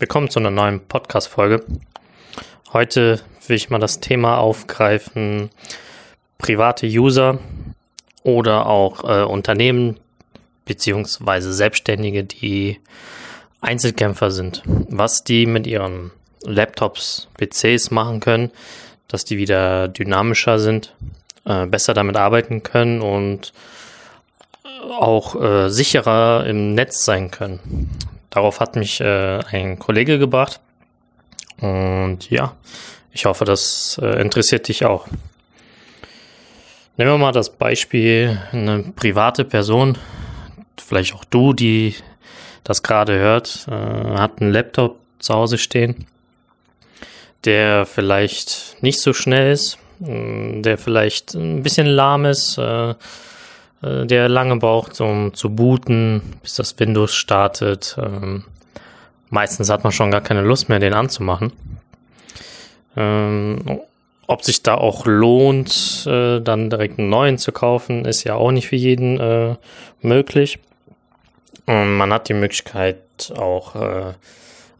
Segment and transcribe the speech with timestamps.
[0.00, 1.64] Willkommen zu einer neuen Podcast-Folge.
[2.72, 5.50] Heute will ich mal das Thema aufgreifen,
[6.38, 7.40] private User
[8.22, 9.98] oder auch äh, Unternehmen
[10.64, 12.78] beziehungsweise Selbstständige, die
[13.60, 14.62] Einzelkämpfer sind.
[14.66, 16.12] Was die mit ihren
[16.44, 18.52] Laptops, PCs machen können,
[19.08, 20.94] dass die wieder dynamischer sind,
[21.44, 23.52] äh, besser damit arbeiten können und
[25.00, 27.90] auch äh, sicherer im Netz sein können.
[28.30, 30.60] Darauf hat mich äh, ein Kollege gebracht.
[31.60, 32.54] Und ja,
[33.12, 35.06] ich hoffe, das äh, interessiert dich auch.
[36.96, 39.96] Nehmen wir mal das Beispiel, eine private Person,
[40.76, 41.94] vielleicht auch du, die
[42.64, 46.06] das gerade hört, äh, hat einen Laptop zu Hause stehen,
[47.44, 52.58] der vielleicht nicht so schnell ist, äh, der vielleicht ein bisschen lahm ist,
[53.82, 57.96] äh, der lange braucht, um zu booten, bis das Windows startet.
[57.98, 58.44] Ähm,
[59.30, 61.52] meistens hat man schon gar keine Lust mehr, den anzumachen.
[62.96, 63.80] Ähm,
[64.26, 68.50] ob sich da auch lohnt, äh, dann direkt einen neuen zu kaufen, ist ja auch
[68.50, 69.56] nicht für jeden äh,
[70.02, 70.58] möglich.
[71.66, 72.98] Und man hat die Möglichkeit
[73.36, 74.12] auch äh,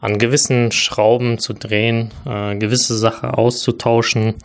[0.01, 4.35] an gewissen Schrauben zu drehen, äh, gewisse Sachen auszutauschen,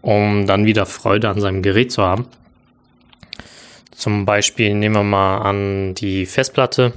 [0.00, 2.26] um dann wieder Freude an seinem Gerät zu haben.
[3.92, 6.92] Zum Beispiel nehmen wir mal an die Festplatte.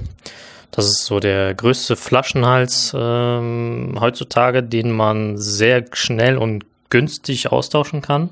[0.70, 8.02] Das ist so der größte Flaschenhals ähm, heutzutage, den man sehr schnell und günstig austauschen
[8.02, 8.30] kann.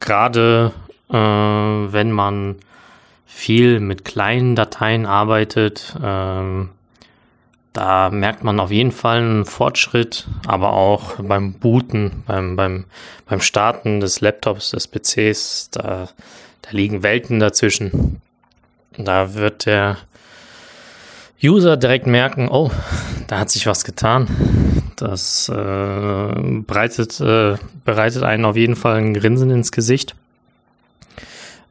[0.00, 0.72] Gerade
[1.10, 2.56] äh, wenn man
[3.26, 6.70] viel mit kleinen Dateien arbeitet, ähm,
[7.72, 12.84] da merkt man auf jeden Fall einen Fortschritt, aber auch beim Booten, beim, beim,
[13.26, 16.08] beim Starten des Laptops, des PCs, da
[16.64, 18.20] da liegen Welten dazwischen.
[18.96, 19.98] Da wird der
[21.42, 22.70] User direkt merken, oh,
[23.26, 24.28] da hat sich was getan.
[24.96, 30.14] Das äh, bereitet, äh, bereitet einen auf jeden Fall ein Grinsen ins Gesicht.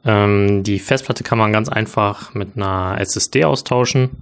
[0.06, 4.22] Ähm, die Festplatte kann man ganz einfach mit einer SSD austauschen.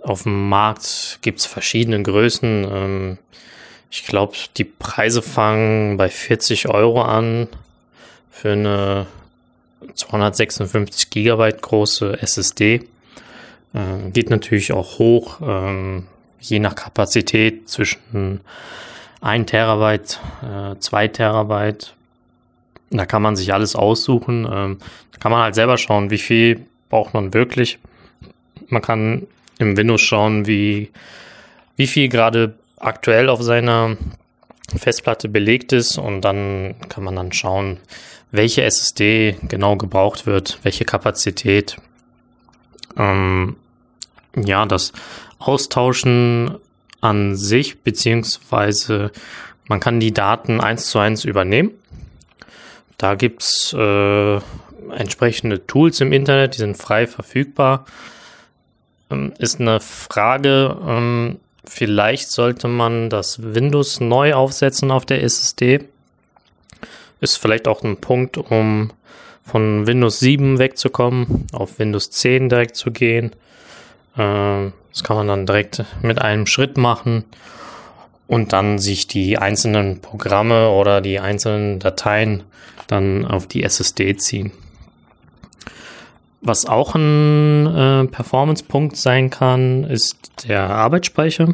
[0.00, 2.66] Auf dem Markt gibt es verschiedene Größen.
[2.70, 3.18] Ähm,
[3.90, 7.48] ich glaube, die Preise fangen bei 40 Euro an
[8.30, 9.06] für eine
[9.94, 12.82] 256 Gigabyte große SSD.
[13.74, 16.02] Äh, geht natürlich auch hoch, äh,
[16.40, 18.40] je nach Kapazität zwischen
[19.20, 21.94] 1 Terabyte, äh, 2 Terabyte.
[22.90, 24.48] Da kann man sich alles aussuchen.
[24.50, 24.78] Ähm,
[25.12, 27.78] da kann man halt selber schauen, wie viel braucht man wirklich.
[28.68, 29.26] Man kann
[29.58, 30.90] im Windows schauen, wie,
[31.76, 33.96] wie viel gerade aktuell auf seiner
[34.74, 37.78] Festplatte belegt ist und dann kann man dann schauen,
[38.32, 41.76] welche SSD genau gebraucht wird, welche Kapazität.
[42.96, 43.56] Ähm,
[44.34, 44.92] ja, das
[45.38, 46.58] Austauschen
[47.00, 49.12] an sich, beziehungsweise
[49.68, 51.72] man kann die Daten eins zu eins übernehmen.
[52.98, 54.40] Da gibt's äh,
[54.90, 57.84] entsprechende Tools im Internet, die sind frei verfügbar.
[59.10, 65.84] Ähm, ist eine Frage, ähm, vielleicht sollte man das Windows neu aufsetzen auf der SSD
[67.20, 68.92] ist vielleicht auch ein Punkt, um
[69.44, 73.32] von Windows 7 wegzukommen, auf Windows 10 direkt zu gehen.
[74.18, 77.24] Ähm, das kann man dann direkt mit einem Schritt machen
[78.26, 82.42] und dann sich die einzelnen Programme oder die einzelnen Dateien
[82.88, 84.52] dann auf die SSD ziehen.
[86.48, 91.52] Was auch ein äh, Performance-Punkt sein kann, ist der Arbeitsspeicher.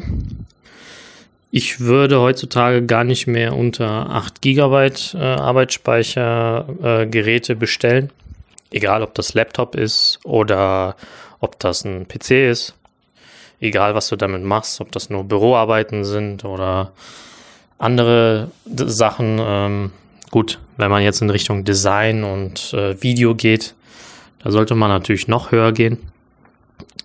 [1.49, 8.11] Ich würde heutzutage gar nicht mehr unter 8 GB äh, Arbeitsspeicher äh, bestellen.
[8.69, 10.95] Egal, ob das Laptop ist oder
[11.39, 12.75] ob das ein PC ist.
[13.59, 16.91] Egal, was du damit machst, ob das nur Büroarbeiten sind oder
[17.79, 19.39] andere Sachen.
[19.41, 19.91] Ähm,
[20.29, 23.73] gut, wenn man jetzt in Richtung Design und äh, Video geht,
[24.43, 25.97] da sollte man natürlich noch höher gehen.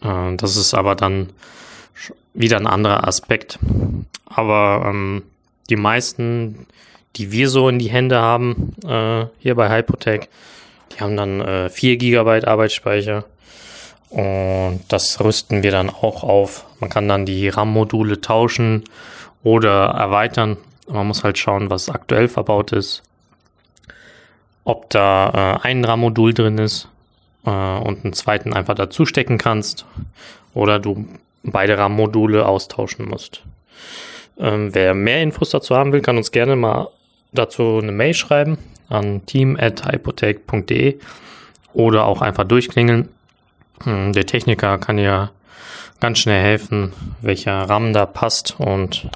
[0.02, 1.30] Äh, das ist aber dann
[2.34, 3.58] wieder ein anderer Aspekt.
[4.26, 5.22] Aber ähm,
[5.70, 6.66] die meisten,
[7.16, 10.28] die wir so in die Hände haben, äh, hier bei Hypotech,
[10.92, 13.24] die haben dann äh, 4 GB Arbeitsspeicher.
[14.10, 16.64] Und das rüsten wir dann auch auf.
[16.80, 18.84] Man kann dann die RAM-Module tauschen
[19.44, 20.56] oder erweitern.
[20.88, 23.02] Man muss halt schauen, was aktuell verbaut ist.
[24.64, 26.88] Ob da äh, ein RAM-Modul drin ist
[27.44, 29.86] äh, und einen zweiten einfach dazu stecken kannst.
[30.54, 31.06] Oder du
[31.42, 33.42] beide RAM-Module austauschen musst.
[34.38, 36.88] Ähm, wer mehr Infos dazu haben will, kann uns gerne mal
[37.32, 38.58] dazu eine Mail schreiben
[38.88, 40.98] an team.hypotech.de
[41.74, 43.08] oder auch einfach durchklingeln.
[43.84, 45.30] Hm, der Techniker kann ja
[46.00, 49.08] ganz schnell helfen, welcher RAM da passt und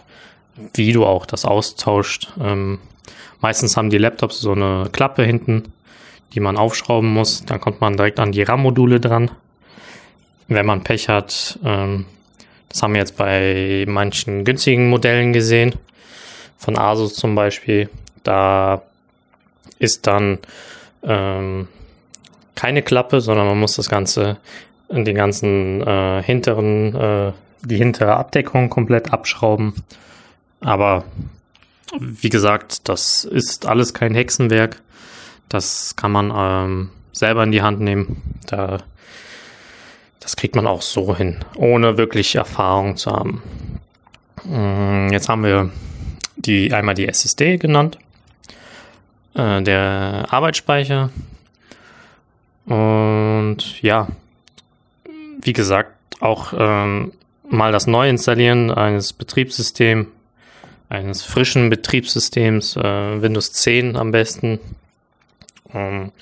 [0.74, 2.32] wie du auch das austauscht.
[2.40, 2.78] Ähm,
[3.40, 5.72] meistens haben die Laptops so eine Klappe hinten,
[6.34, 7.44] die man aufschrauben muss.
[7.44, 9.30] Dann kommt man direkt an die RAM-Module dran.
[10.48, 12.06] Wenn man Pech hat, ähm,
[12.68, 15.74] das haben wir jetzt bei manchen günstigen Modellen gesehen,
[16.56, 17.88] von Asus zum Beispiel,
[18.22, 18.82] da
[19.78, 20.38] ist dann
[21.02, 21.68] ähm,
[22.54, 24.38] keine Klappe, sondern man muss das Ganze
[24.88, 27.32] den ganzen äh, hinteren, äh,
[27.62, 29.74] die hintere Abdeckung komplett abschrauben.
[30.60, 31.04] Aber
[31.98, 34.80] wie gesagt, das ist alles kein Hexenwerk.
[35.52, 38.22] Das kann man ähm, selber in die Hand nehmen.
[38.46, 38.78] Da,
[40.18, 43.42] das kriegt man auch so hin, ohne wirklich Erfahrung zu haben.
[44.44, 45.68] Mm, jetzt haben wir
[46.36, 47.98] die einmal die SSD genannt,
[49.34, 51.10] äh, der Arbeitsspeicher
[52.64, 54.08] und ja,
[55.42, 57.12] wie gesagt, auch ähm,
[57.50, 60.06] mal das Neuinstallieren eines Betriebssystems,
[60.88, 64.58] eines frischen Betriebssystems, äh, Windows 10 am besten.
[65.74, 66.12] Ähm,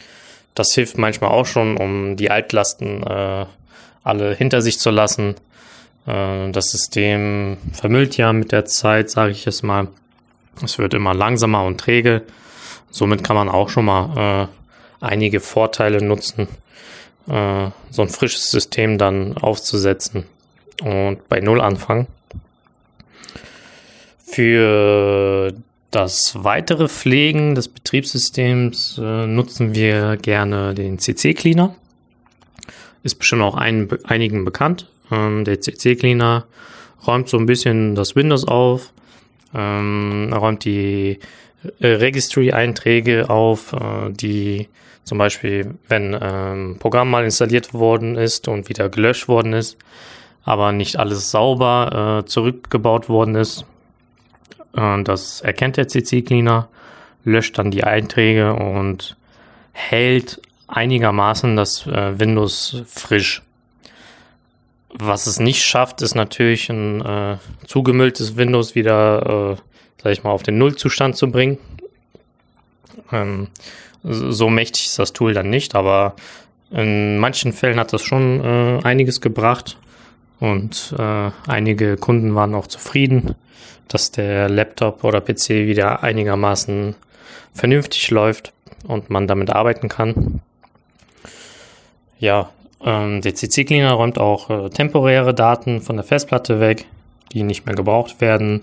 [0.54, 3.46] das hilft manchmal auch schon, um die Altlasten äh,
[4.02, 5.36] alle hinter sich zu lassen.
[6.06, 9.88] Äh, das System vermüllt ja mit der Zeit, sage ich es mal.
[10.62, 12.22] Es wird immer langsamer und träge.
[12.90, 14.48] Somit kann man auch schon mal
[15.00, 16.48] äh, einige Vorteile nutzen,
[17.28, 20.26] äh, so ein frisches System dann aufzusetzen
[20.82, 22.06] und bei Null anfangen.
[24.24, 25.52] Für
[25.90, 31.74] das weitere Pflegen des Betriebssystems äh, nutzen wir gerne den CC-Cleaner.
[33.02, 34.88] Ist bestimmt auch ein, einigen bekannt.
[35.10, 36.46] Ähm, der CC-Cleaner
[37.06, 38.92] räumt so ein bisschen das Windows auf,
[39.54, 41.18] ähm, räumt die
[41.80, 44.68] äh, Registry-Einträge auf, äh, die
[45.04, 49.76] zum Beispiel, wenn ähm, Programm mal installiert worden ist und wieder gelöscht worden ist,
[50.44, 53.64] aber nicht alles sauber äh, zurückgebaut worden ist.
[54.74, 56.68] Äh, das erkennt der CC-Cleaner,
[57.24, 59.16] löscht dann die Einträge und
[59.72, 63.42] hält einigermaßen das äh, Windows frisch.
[64.92, 67.36] Was es nicht schafft, ist natürlich ein äh,
[67.66, 69.62] zugemülltes Windows wieder, äh,
[70.02, 71.58] sag ich mal, auf den Nullzustand zu bringen.
[73.12, 73.48] Ähm,
[74.02, 76.14] so mächtig ist das Tool dann nicht, aber
[76.70, 79.76] in manchen Fällen hat das schon äh, einiges gebracht
[80.40, 83.34] und äh, einige Kunden waren auch zufrieden,
[83.88, 86.94] dass der Laptop oder PC wieder einigermaßen
[87.52, 88.52] vernünftig läuft
[88.86, 90.40] und man damit arbeiten kann.
[92.18, 92.50] Ja,
[92.82, 96.86] ähm, der CC-Cleaner räumt auch äh, temporäre Daten von der Festplatte weg,
[97.32, 98.62] die nicht mehr gebraucht werden.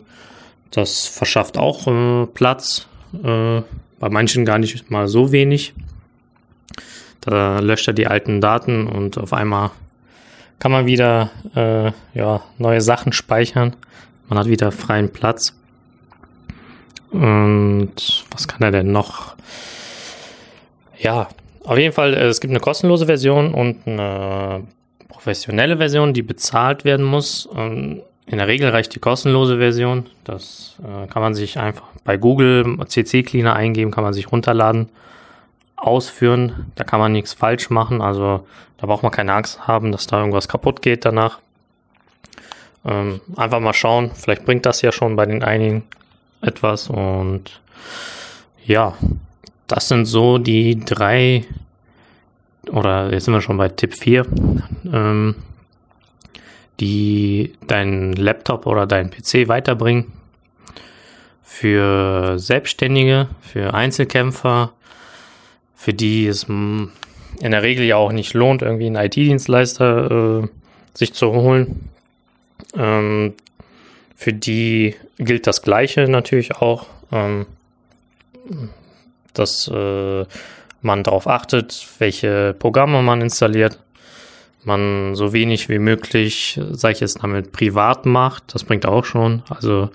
[0.71, 2.87] Das verschafft auch äh, Platz
[3.23, 3.61] äh,
[3.99, 5.73] bei manchen gar nicht mal so wenig.
[7.21, 9.71] Da löscht er die alten Daten und auf einmal
[10.59, 13.75] kann man wieder äh, ja, neue Sachen speichern.
[14.27, 15.53] Man hat wieder freien Platz.
[17.11, 19.35] Und was kann er denn noch?
[20.99, 21.29] Ja,
[21.63, 24.63] auf jeden Fall, äh, es gibt eine kostenlose Version und eine
[25.07, 27.47] professionelle Version, die bezahlt werden muss.
[27.55, 30.05] Ähm, in der Regel reicht die kostenlose Version.
[30.23, 34.89] Das äh, kann man sich einfach bei Google CC Cleaner eingeben, kann man sich runterladen,
[35.77, 36.71] ausführen.
[36.75, 38.01] Da kann man nichts falsch machen.
[38.01, 38.45] Also
[38.77, 41.39] da braucht man keine Angst haben, dass da irgendwas kaputt geht danach.
[42.85, 44.11] Ähm, einfach mal schauen.
[44.13, 45.83] Vielleicht bringt das ja schon bei den einigen
[46.41, 46.89] etwas.
[46.89, 47.61] Und
[48.65, 48.95] ja,
[49.67, 51.45] das sind so die drei
[52.71, 54.25] oder jetzt sind wir schon bei Tipp 4.
[54.91, 55.35] Ähm,
[56.79, 60.13] die deinen Laptop oder deinen PC weiterbringen.
[61.43, 64.73] Für Selbstständige, für Einzelkämpfer,
[65.77, 66.91] für die es in
[67.39, 70.47] der Regel ja auch nicht lohnt, irgendwie einen IT-Dienstleister äh,
[70.93, 71.89] sich zu holen.
[72.75, 73.33] Ähm,
[74.15, 77.45] für die gilt das Gleiche natürlich auch, ähm,
[79.33, 80.25] dass äh,
[80.81, 83.79] man darauf achtet, welche Programme man installiert
[84.67, 88.53] man so wenig wie möglich, sag ich jetzt damit, privat macht.
[88.53, 89.41] Das bringt auch schon.
[89.49, 89.89] Also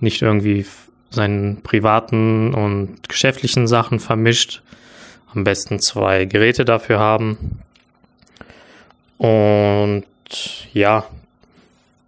[0.00, 0.64] nicht irgendwie
[1.10, 4.62] seinen privaten und geschäftlichen Sachen vermischt.
[5.34, 7.62] Am besten zwei Geräte dafür haben.
[9.18, 10.04] Und
[10.72, 11.04] ja,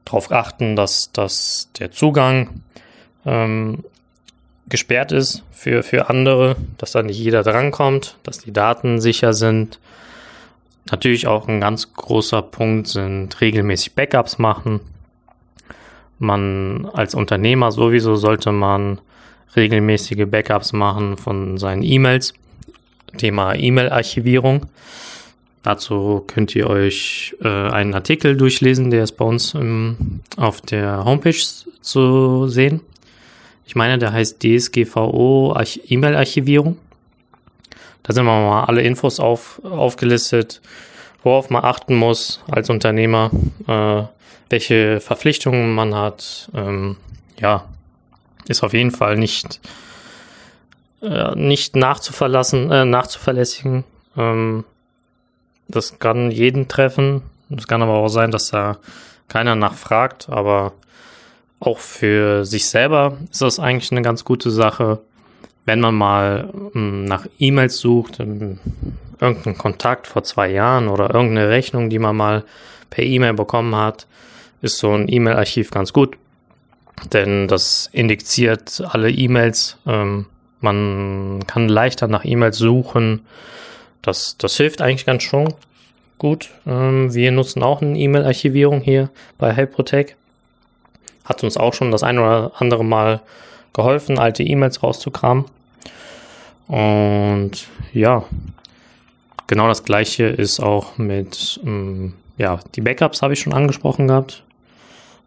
[0.05, 2.62] darauf achten, dass, dass der Zugang
[3.27, 3.85] ähm,
[4.69, 9.79] gesperrt ist für, für andere, dass da nicht jeder drankommt, dass die Daten sicher sind
[10.91, 14.81] Natürlich auch ein ganz großer Punkt sind regelmäßig Backups machen.
[16.19, 19.00] Man als Unternehmer sowieso sollte man
[19.55, 22.35] regelmäßige Backups machen von seinen E-Mails.
[23.17, 24.67] Thema E-Mail-Archivierung.
[25.62, 31.05] Dazu könnt ihr euch äh, einen Artikel durchlesen, der ist bei uns im, auf der
[31.05, 31.37] Homepage
[31.83, 32.81] zu sehen.
[33.67, 35.57] Ich meine, der heißt DSGVO
[35.88, 36.79] E-Mail-Archivierung.
[38.02, 40.62] Da sind wir mal alle Infos auf, aufgelistet,
[41.23, 43.31] worauf man achten muss als Unternehmer,
[43.69, 44.02] äh,
[44.49, 46.50] welche Verpflichtungen man hat.
[46.55, 46.97] Ähm,
[47.38, 47.67] ja,
[48.49, 49.61] ist auf jeden Fall nicht,
[51.02, 53.85] äh, nicht nachzuverlassen, äh, nachzuverlässigen.
[54.16, 54.64] Ähm,
[55.69, 57.23] das kann jeden treffen.
[57.57, 58.78] Es kann aber auch sein, dass da
[59.28, 60.73] keiner nachfragt, aber
[61.61, 65.00] auch für sich selber ist das eigentlich eine ganz gute Sache,
[65.66, 68.59] wenn man mal ähm, nach E-Mails sucht, ähm,
[69.21, 72.45] irgendeinen Kontakt vor zwei Jahren oder irgendeine Rechnung, die man mal
[72.88, 74.07] per E-Mail bekommen hat,
[74.62, 76.16] ist so ein E-Mail-Archiv ganz gut,
[77.12, 79.76] denn das indiziert alle E-Mails.
[79.87, 80.26] Ähm,
[80.61, 83.26] man kann leichter nach E-Mails suchen.
[84.02, 85.55] Das, das hilft eigentlich ganz schon
[86.19, 86.50] gut.
[86.67, 90.17] Ähm, wir nutzen auch eine E-Mail-Archivierung hier bei HelpProtect.
[91.25, 93.21] Hat uns auch schon das ein oder andere Mal
[93.73, 95.45] geholfen, alte E-Mails rauszukramen.
[96.69, 98.25] Und ja,
[99.47, 104.45] genau das gleiche ist auch mit, ähm, ja, die Backups habe ich schon angesprochen gehabt.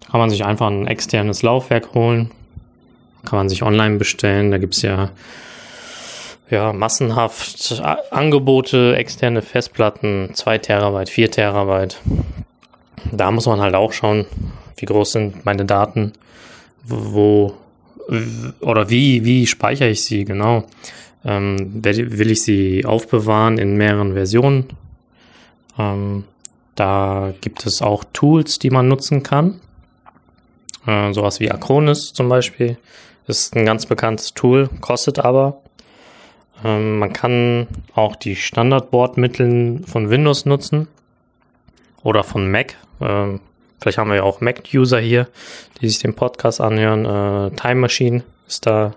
[0.02, 2.32] Da kann man sich einfach ein externes Laufwerk holen.
[3.26, 4.52] Kann man sich online bestellen.
[4.52, 5.12] Da gibt es ja
[6.50, 12.00] ja, massenhaft Angebote, externe Festplatten, 2 Terabyte, 4 Terabyte.
[13.12, 14.26] Da muss man halt auch schauen,
[14.78, 16.14] wie groß sind meine Daten,
[16.84, 17.54] wo
[18.60, 20.66] oder wie, wie speichere ich sie genau.
[21.26, 24.68] Ähm, will ich sie aufbewahren in mehreren Versionen?
[25.80, 26.26] Ähm,
[26.76, 29.62] da gibt es auch Tools, die man nutzen kann.
[30.86, 32.78] Äh, sowas wie Acronis zum Beispiel
[33.28, 35.62] ist ein ganz bekanntes Tool, kostet aber
[36.64, 40.88] ähm, man kann auch die Standardbordmittel von Windows nutzen
[42.04, 42.76] oder von Mac.
[43.02, 43.40] Ähm,
[43.80, 45.28] vielleicht haben wir ja auch Mac-User hier,
[45.82, 47.06] die sich den Podcast anhören.
[47.06, 48.94] Äh, Time Machine ist da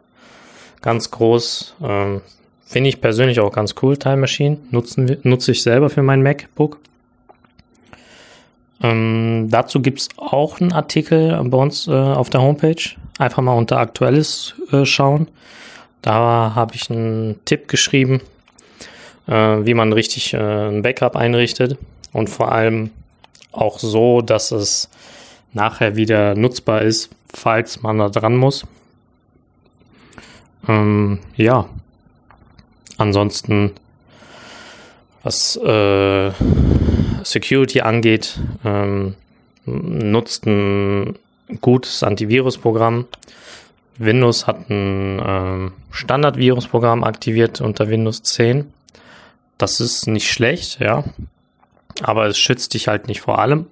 [0.82, 1.74] ganz groß.
[1.82, 2.20] Ähm,
[2.64, 4.58] Finde ich persönlich auch ganz cool, Time Machine.
[4.70, 6.78] Nutzen, nutze ich selber für mein MacBook.
[8.82, 12.82] Ähm, dazu gibt es auch einen Artikel bei uns äh, auf der Homepage.
[13.18, 15.28] Einfach mal unter Aktuelles äh, schauen.
[16.02, 18.20] Da habe ich einen Tipp geschrieben,
[19.26, 21.78] äh, wie man richtig äh, ein Backup einrichtet
[22.12, 22.90] und vor allem
[23.52, 24.90] auch so, dass es
[25.52, 28.66] nachher wieder nutzbar ist, falls man da dran muss.
[30.68, 31.66] Ähm, ja,
[32.98, 33.72] ansonsten,
[35.22, 36.30] was äh,
[37.26, 39.14] Security angeht, ähm,
[39.64, 41.16] nutzt ein
[41.60, 43.06] gutes Antivirusprogramm.
[43.98, 48.72] Windows hat ein ähm, Standard-Virusprogramm aktiviert unter Windows 10.
[49.58, 51.04] Das ist nicht schlecht, ja.
[52.02, 53.66] Aber es schützt dich halt nicht vor allem.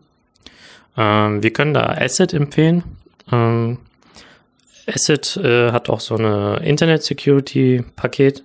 [0.97, 2.83] Ähm, wir können da Asset empfehlen.
[3.31, 3.79] Ähm,
[4.87, 8.43] Asset äh, hat auch so eine Internet-Security-Paket,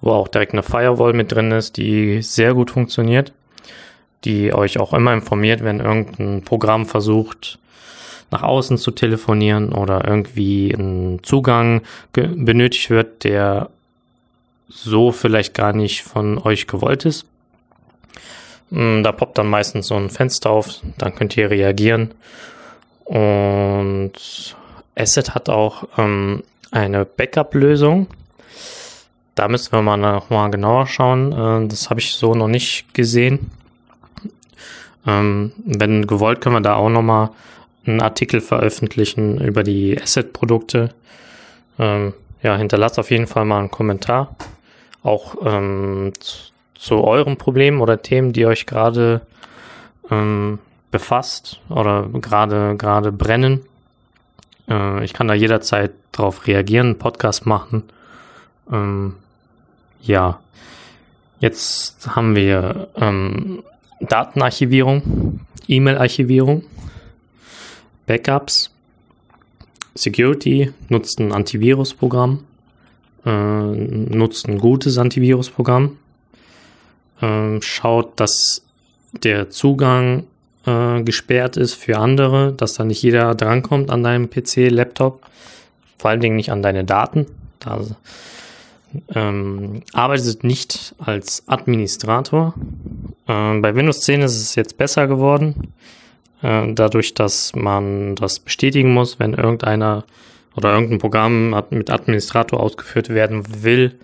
[0.00, 3.32] wo auch direkt eine Firewall mit drin ist, die sehr gut funktioniert,
[4.24, 7.58] die euch auch immer informiert, wenn irgendein Programm versucht,
[8.30, 13.70] nach außen zu telefonieren oder irgendwie ein Zugang benötigt wird, der
[14.68, 17.26] so vielleicht gar nicht von euch gewollt ist.
[18.70, 22.14] Mm, da poppt dann meistens so ein Fenster auf, dann könnt ihr reagieren.
[23.04, 24.12] Und
[24.96, 28.06] Asset hat auch ähm, eine Backup-Lösung.
[29.34, 31.32] Da müssen wir mal noch mal genauer schauen.
[31.32, 33.50] Äh, das habe ich so noch nicht gesehen.
[35.06, 37.30] Ähm, wenn gewollt, können wir da auch noch mal
[37.86, 40.90] einen Artikel veröffentlichen über die Asset-Produkte.
[41.78, 44.36] Ähm, ja, hinterlasst auf jeden Fall mal einen Kommentar.
[45.02, 49.22] Auch ähm, zu, zu euren Problemen oder Themen, die euch gerade
[50.10, 50.58] ähm,
[50.90, 53.62] befasst oder gerade gerade brennen.
[54.68, 57.84] Äh, ich kann da jederzeit drauf reagieren, einen Podcast machen.
[58.70, 59.16] Ähm,
[60.00, 60.40] ja,
[61.40, 63.62] jetzt haben wir ähm,
[64.08, 66.64] Datenarchivierung, E-Mail-Archivierung.
[68.06, 68.70] Backups.
[69.94, 72.44] Security nutzt ein Antivirusprogramm,
[73.26, 75.98] äh, nutzt ein gutes Antivirusprogramm,
[77.20, 78.64] äh, schaut, dass
[79.22, 80.24] der Zugang
[80.66, 85.26] äh, gesperrt ist für andere, dass da nicht jeder drankommt an deinem PC, Laptop,
[85.98, 87.26] vor allen Dingen nicht an deine Daten.
[87.58, 87.80] Da
[89.14, 92.54] ähm, arbeitet nicht als Administrator.
[93.26, 95.72] Äh, bei Windows 10 ist es jetzt besser geworden.
[96.42, 100.04] Äh, dadurch, dass man das bestätigen muss, wenn irgendeiner
[100.54, 103.98] oder irgendein Programm mit Administrator ausgeführt werden will,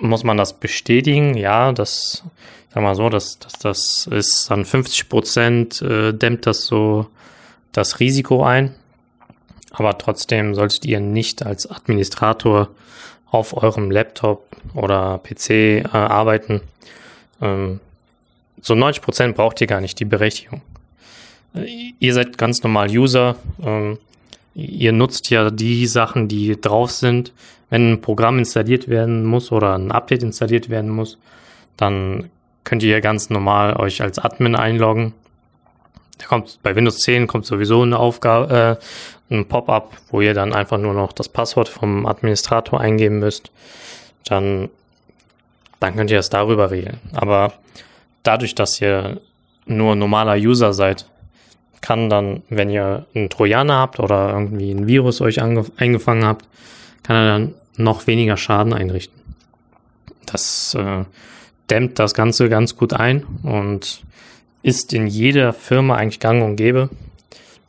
[0.00, 1.36] muss man das bestätigen?
[1.36, 2.24] Ja, das,
[2.72, 7.06] sag mal so, das, das, das ist dann 50 Prozent, äh, dämmt das so
[7.72, 8.74] das Risiko ein.
[9.72, 12.70] Aber trotzdem solltet ihr nicht als Administrator
[13.30, 16.62] auf eurem Laptop oder PC äh, arbeiten.
[17.40, 17.80] Ähm,
[18.60, 20.62] so 90 Prozent braucht ihr gar nicht die Berechtigung.
[21.98, 23.36] Ihr seid ganz normal User.
[23.62, 23.98] Ähm,
[24.54, 27.32] ihr nutzt ja die Sachen, die drauf sind.
[27.70, 31.18] Wenn ein Programm installiert werden muss oder ein Update installiert werden muss,
[31.76, 32.30] dann
[32.64, 35.14] könnt ihr ganz normal euch als Admin einloggen.
[36.18, 38.78] Da kommt bei Windows 10 kommt sowieso eine Aufgabe,
[39.30, 43.50] äh, ein Pop-up, wo ihr dann einfach nur noch das Passwort vom Administrator eingeben müsst.
[44.26, 44.68] Dann,
[45.78, 47.00] dann könnt ihr es darüber regeln.
[47.12, 47.54] Aber
[48.22, 49.20] dadurch, dass ihr
[49.66, 51.06] nur normaler User seid,
[51.80, 56.46] kann dann, wenn ihr einen Trojaner habt oder irgendwie ein Virus euch eingefangen habt,
[57.02, 59.18] kann er dann noch weniger Schaden einrichten.
[60.26, 61.04] Das äh,
[61.70, 64.02] dämmt das Ganze ganz gut ein und
[64.62, 66.90] ist in jeder Firma eigentlich gang und gäbe,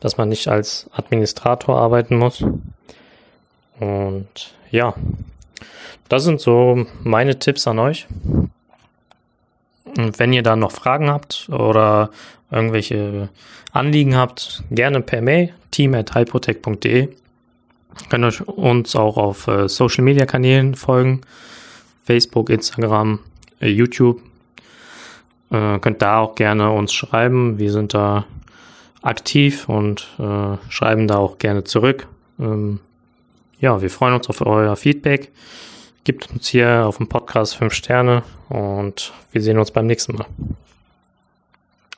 [0.00, 2.44] dass man nicht als Administrator arbeiten muss.
[3.80, 4.94] Und ja,
[6.08, 8.06] das sind so meine Tipps an euch.
[9.96, 12.10] Und wenn ihr da noch Fragen habt oder
[12.50, 13.28] irgendwelche
[13.72, 17.08] Anliegen habt, gerne per Mail team@hypotech.de.
[18.08, 21.20] Könnt euch uns auch auf äh, Social Media Kanälen folgen,
[22.04, 23.18] Facebook, Instagram,
[23.60, 24.22] äh, YouTube.
[25.50, 27.58] Äh, könnt da auch gerne uns schreiben.
[27.58, 28.24] Wir sind da
[29.02, 32.06] aktiv und äh, schreiben da auch gerne zurück.
[32.38, 32.80] Ähm,
[33.60, 35.30] ja, wir freuen uns auf euer Feedback.
[36.04, 40.26] Gibt uns hier auf dem Podcast fünf Sterne und wir sehen uns beim nächsten Mal.